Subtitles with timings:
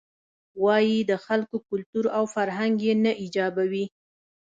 [0.63, 3.85] وایې د خلکو کلتور او فرهنګ یې نه ایجابوي.